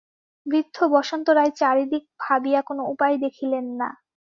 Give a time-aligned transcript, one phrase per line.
[0.45, 3.89] বৃদ্ধ বসন্ত রায় চারিদিক ভাবিয়া কোনো উপায় দেখিলেন না।